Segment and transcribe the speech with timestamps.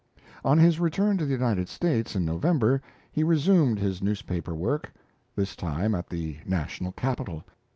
[0.43, 4.91] On his return to the United States in November, he resumed his newspaper work,
[5.35, 7.43] this time at the National Capital.